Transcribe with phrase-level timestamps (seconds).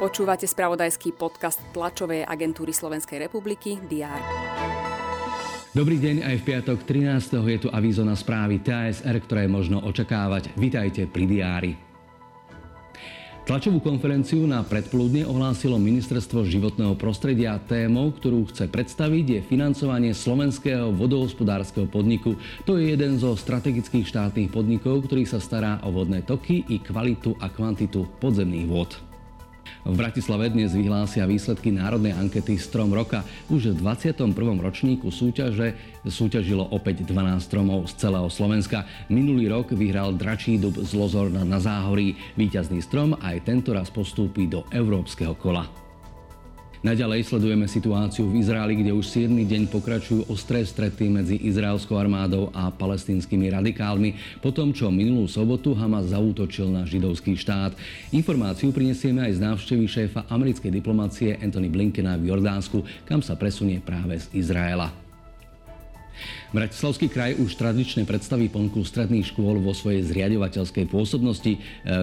[0.00, 4.20] Počúvate spravodajský podcast tlačovej agentúry Slovenskej republiky DR.
[5.76, 7.36] Dobrý deň, aj v piatok 13.
[7.46, 10.56] je tu avízo na správy TASR, ktoré možno očakávať.
[10.56, 11.89] Vitajte pri diári.
[13.50, 17.58] Tlačovú konferenciu na predplúdne ohlásilo Ministerstvo životného prostredia.
[17.58, 22.38] Témou, ktorú chce predstaviť, je financovanie slovenského vodohospodárskeho podniku.
[22.62, 27.34] To je jeden zo strategických štátnych podnikov, ktorý sa stará o vodné toky i kvalitu
[27.42, 29.09] a kvantitu podzemných vôd.
[29.80, 33.24] V Bratislave dnes vyhlásia výsledky národnej ankety Strom roka.
[33.48, 34.36] Už v 21.
[34.60, 35.72] ročníku súťaže
[36.04, 38.84] súťažilo opäť 12 stromov z celého Slovenska.
[39.08, 42.12] Minulý rok vyhral dračí dub z Lozorna na Záhorí.
[42.36, 45.79] Výťazný strom aj tento raz postúpi do európskeho kola.
[46.80, 49.28] Naďalej sledujeme situáciu v Izraeli, kde už 7.
[49.28, 55.76] deň pokračujú ostré strety medzi izraelskou armádou a palestínskymi radikálmi, po tom, čo minulú sobotu
[55.76, 57.76] Hamas zaútočil na židovský štát.
[58.16, 63.76] Informáciu prinesieme aj z návštevy šéfa americkej diplomácie Anthony Blinkena v Jordánsku, kam sa presunie
[63.84, 65.09] práve z Izraela.
[66.50, 71.52] Bratislavský kraj už tradične predstaví ponuku stredných škôl vo svojej zriadovateľskej pôsobnosti.
[71.54, 71.60] E,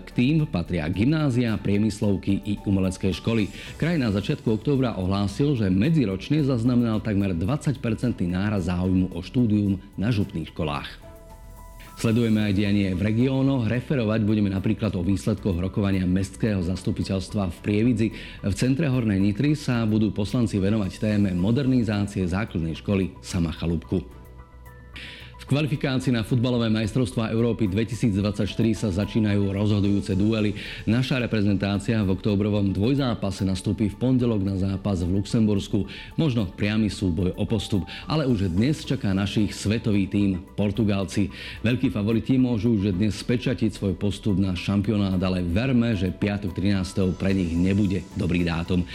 [0.00, 3.52] k tým patria gymnázia, priemyslovky i umelecké školy.
[3.76, 10.08] Kraj na začiatku októbra ohlásil, že medziročne zaznamenal takmer 20-percentný náraz záujmu o štúdium na
[10.08, 11.09] župných školách.
[12.00, 13.68] Sledujeme aj dianie v regiónoch.
[13.68, 18.08] Referovať budeme napríklad o výsledkoch rokovania Mestského zastupiteľstva v Prievidzi.
[18.40, 24.19] V centre Hornej Nitry sa budú poslanci venovať téme modernizácie základnej školy Sama Chalúbku
[25.50, 30.54] kvalifikácii na futbalové majstrovstvá Európy 2024 sa začínajú rozhodujúce duely.
[30.86, 35.90] Naša reprezentácia v októbrovom dvojzápase nastúpi v pondelok na zápas v Luxembursku.
[36.14, 41.34] Možno priamy súboj o postup, ale už dnes čaká našich svetový tým Portugalci.
[41.66, 46.54] Veľkí favoriti môžu už dnes spečatiť svoj postup na šampionát, ale verme, že 5.
[46.54, 47.18] 13.
[47.18, 48.86] pre nich nebude dobrý dátum.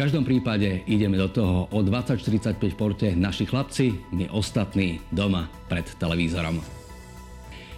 [0.00, 5.84] Každom prípade ideme do toho o 20.45 v porte naši chlapci, my ostatní doma pred
[6.00, 6.56] televízorom.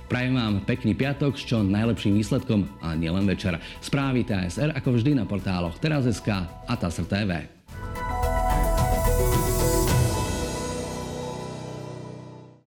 [0.06, 3.58] Prajem vám pekný piatok s čo najlepším výsledkom a nielen večer.
[3.82, 7.30] Správy TSR ako vždy na portáloch Teraz.sk a TASR TV.